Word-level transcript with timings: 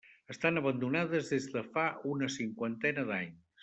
Estan 0.35 0.57
abandonades 0.61 1.31
des 1.35 1.47
de 1.53 1.65
fa 1.77 1.87
una 2.17 2.35
cinquantena 2.41 3.09
d'anys. 3.15 3.43